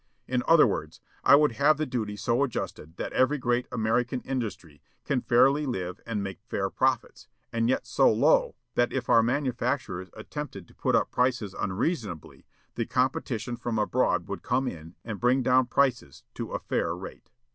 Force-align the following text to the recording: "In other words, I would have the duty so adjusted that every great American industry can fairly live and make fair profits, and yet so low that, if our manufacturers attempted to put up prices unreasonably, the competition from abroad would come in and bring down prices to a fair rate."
"In 0.27 0.41
other 0.47 0.65
words, 0.65 0.99
I 1.23 1.35
would 1.35 1.51
have 1.51 1.77
the 1.77 1.85
duty 1.85 2.17
so 2.17 2.43
adjusted 2.43 2.97
that 2.97 3.13
every 3.13 3.37
great 3.37 3.67
American 3.71 4.21
industry 4.21 4.81
can 5.05 5.21
fairly 5.21 5.67
live 5.67 6.01
and 6.07 6.23
make 6.23 6.41
fair 6.41 6.71
profits, 6.71 7.27
and 7.53 7.69
yet 7.69 7.85
so 7.85 8.11
low 8.11 8.55
that, 8.73 8.91
if 8.91 9.09
our 9.11 9.21
manufacturers 9.21 10.09
attempted 10.15 10.67
to 10.67 10.73
put 10.73 10.95
up 10.95 11.11
prices 11.11 11.53
unreasonably, 11.53 12.47
the 12.73 12.87
competition 12.87 13.55
from 13.55 13.77
abroad 13.77 14.27
would 14.27 14.41
come 14.41 14.67
in 14.67 14.95
and 15.05 15.19
bring 15.19 15.43
down 15.43 15.67
prices 15.67 16.23
to 16.33 16.51
a 16.53 16.57
fair 16.57 16.95
rate." 16.95 17.29